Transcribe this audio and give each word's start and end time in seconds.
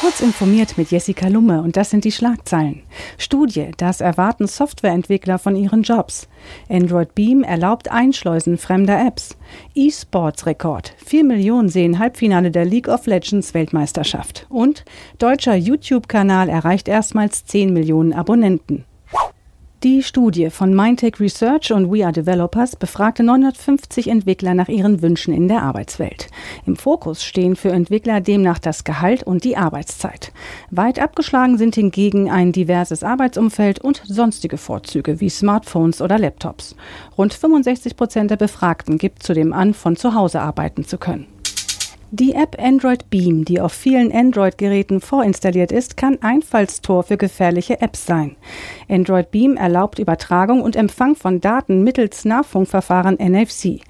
Kurz 0.00 0.20
informiert 0.20 0.78
mit 0.78 0.92
Jessica 0.92 1.26
Lumme 1.26 1.60
und 1.60 1.76
das 1.76 1.90
sind 1.90 2.04
die 2.04 2.12
Schlagzeilen. 2.12 2.82
Studie, 3.18 3.72
das 3.78 4.00
erwarten 4.00 4.46
Softwareentwickler 4.46 5.40
von 5.40 5.56
ihren 5.56 5.82
Jobs. 5.82 6.28
Android 6.68 7.16
Beam 7.16 7.42
erlaubt 7.42 7.90
Einschleusen 7.90 8.58
fremder 8.58 9.04
Apps. 9.04 9.36
E-Sports-Rekord. 9.74 10.94
Vier 11.04 11.24
Millionen 11.24 11.68
sehen 11.68 11.98
Halbfinale 11.98 12.52
der 12.52 12.64
League 12.64 12.86
of 12.86 13.06
Legends 13.06 13.54
Weltmeisterschaft. 13.54 14.46
Und 14.48 14.84
deutscher 15.18 15.56
YouTube-Kanal 15.56 16.48
erreicht 16.48 16.86
erstmals 16.86 17.44
10 17.46 17.72
Millionen 17.72 18.12
Abonnenten. 18.12 18.84
Die 19.84 20.02
Studie 20.02 20.50
von 20.50 20.74
Mindtech 20.74 21.20
Research 21.20 21.70
und 21.70 21.92
We 21.92 22.02
Are 22.02 22.12
Developers 22.12 22.74
befragte 22.74 23.22
950 23.22 24.08
Entwickler 24.08 24.52
nach 24.52 24.66
ihren 24.66 25.02
Wünschen 25.02 25.32
in 25.32 25.46
der 25.46 25.62
Arbeitswelt. 25.62 26.30
Im 26.66 26.74
Fokus 26.74 27.22
stehen 27.22 27.54
für 27.54 27.70
Entwickler 27.70 28.20
demnach 28.20 28.58
das 28.58 28.82
Gehalt 28.82 29.22
und 29.22 29.44
die 29.44 29.56
Arbeitszeit. 29.56 30.32
Weit 30.72 30.98
abgeschlagen 30.98 31.58
sind 31.58 31.76
hingegen 31.76 32.28
ein 32.28 32.50
diverses 32.50 33.04
Arbeitsumfeld 33.04 33.78
und 33.78 34.02
sonstige 34.04 34.56
Vorzüge 34.56 35.20
wie 35.20 35.30
Smartphones 35.30 36.02
oder 36.02 36.18
Laptops. 36.18 36.74
Rund 37.16 37.32
65 37.32 37.96
Prozent 37.96 38.32
der 38.32 38.36
Befragten 38.36 38.98
gibt 38.98 39.22
zudem 39.22 39.52
an, 39.52 39.74
von 39.74 39.94
zu 39.94 40.12
Hause 40.12 40.40
arbeiten 40.40 40.86
zu 40.86 40.98
können. 40.98 41.28
Die 42.10 42.32
App 42.32 42.56
Android 42.58 43.10
Beam, 43.10 43.44
die 43.44 43.60
auf 43.60 43.74
vielen 43.74 44.10
Android-Geräten 44.10 45.02
vorinstalliert 45.02 45.70
ist, 45.70 45.98
kann 45.98 46.16
Einfallstor 46.22 47.02
für 47.02 47.18
gefährliche 47.18 47.82
Apps 47.82 48.06
sein. 48.06 48.36
Android 48.88 49.30
Beam 49.30 49.58
erlaubt 49.58 49.98
Übertragung 49.98 50.62
und 50.62 50.74
Empfang 50.74 51.16
von 51.16 51.42
Daten 51.42 51.84
mittels 51.84 52.24
Nahfunkverfahren 52.24 53.16
NFC. 53.16 53.80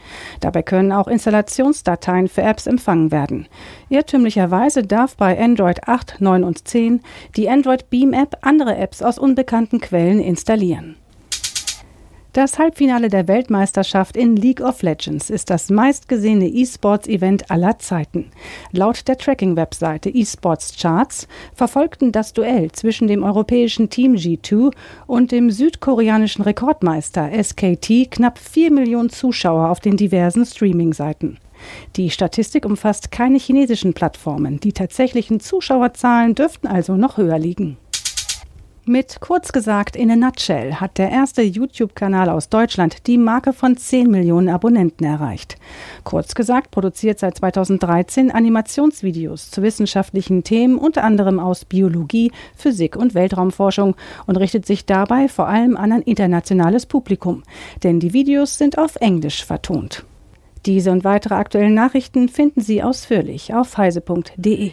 Dabei 0.40 0.62
können 0.62 0.90
auch 0.90 1.06
Installationsdateien 1.06 2.26
für 2.26 2.42
Apps 2.42 2.66
empfangen 2.66 3.12
werden. 3.12 3.46
Irrtümlicherweise 3.88 4.82
darf 4.82 5.16
bei 5.16 5.40
Android 5.40 5.86
8, 5.86 6.20
9 6.20 6.42
und 6.42 6.66
10 6.66 7.02
die 7.36 7.48
Android 7.48 7.88
Beam 7.88 8.14
App 8.14 8.38
andere 8.40 8.76
Apps 8.76 9.00
aus 9.00 9.20
unbekannten 9.20 9.80
Quellen 9.80 10.18
installieren. 10.18 10.96
Das 12.38 12.56
Halbfinale 12.56 13.08
der 13.08 13.26
Weltmeisterschaft 13.26 14.16
in 14.16 14.36
League 14.36 14.60
of 14.60 14.82
Legends 14.82 15.28
ist 15.28 15.50
das 15.50 15.70
meistgesehene 15.70 16.46
E-Sports-Event 16.46 17.50
aller 17.50 17.80
Zeiten. 17.80 18.30
Laut 18.70 19.08
der 19.08 19.18
Tracking-Webseite 19.18 20.08
eSports 20.08 20.76
Charts 20.80 21.26
verfolgten 21.52 22.12
das 22.12 22.34
Duell 22.34 22.70
zwischen 22.70 23.08
dem 23.08 23.24
europäischen 23.24 23.90
Team 23.90 24.14
G2 24.14 24.72
und 25.08 25.32
dem 25.32 25.50
südkoreanischen 25.50 26.44
Rekordmeister 26.44 27.28
SKT 27.42 28.08
knapp 28.08 28.38
4 28.38 28.70
Millionen 28.70 29.10
Zuschauer 29.10 29.68
auf 29.68 29.80
den 29.80 29.96
diversen 29.96 30.46
Streaming-Seiten. 30.46 31.38
Die 31.96 32.08
Statistik 32.08 32.64
umfasst 32.64 33.10
keine 33.10 33.38
chinesischen 33.38 33.94
Plattformen. 33.94 34.60
Die 34.60 34.72
tatsächlichen 34.72 35.40
Zuschauerzahlen 35.40 36.36
dürften 36.36 36.68
also 36.68 36.96
noch 36.96 37.16
höher 37.16 37.40
liegen. 37.40 37.78
Mit 38.88 39.20
kurz 39.20 39.52
gesagt 39.52 39.96
in 39.96 40.10
a 40.10 40.16
nutshell 40.16 40.76
hat 40.76 40.96
der 40.96 41.10
erste 41.10 41.42
YouTube-Kanal 41.42 42.30
aus 42.30 42.48
Deutschland 42.48 43.06
die 43.06 43.18
Marke 43.18 43.52
von 43.52 43.76
10 43.76 44.10
Millionen 44.10 44.48
Abonnenten 44.48 45.04
erreicht. 45.04 45.58
Kurz 46.04 46.34
gesagt 46.34 46.70
produziert 46.70 47.18
seit 47.18 47.36
2013 47.36 48.30
Animationsvideos 48.30 49.50
zu 49.50 49.60
wissenschaftlichen 49.60 50.42
Themen, 50.42 50.78
unter 50.78 51.04
anderem 51.04 51.38
aus 51.38 51.66
Biologie, 51.66 52.32
Physik 52.56 52.96
und 52.96 53.14
Weltraumforschung 53.14 53.94
und 54.26 54.36
richtet 54.36 54.64
sich 54.64 54.86
dabei 54.86 55.28
vor 55.28 55.48
allem 55.48 55.76
an 55.76 55.92
ein 55.92 56.02
internationales 56.02 56.86
Publikum, 56.86 57.42
denn 57.82 58.00
die 58.00 58.14
Videos 58.14 58.56
sind 58.56 58.78
auf 58.78 58.96
Englisch 58.96 59.44
vertont. 59.44 60.06
Diese 60.64 60.92
und 60.92 61.04
weitere 61.04 61.34
aktuellen 61.34 61.74
Nachrichten 61.74 62.30
finden 62.30 62.62
Sie 62.62 62.82
ausführlich 62.82 63.52
auf 63.52 63.76
heise.de. 63.76 64.72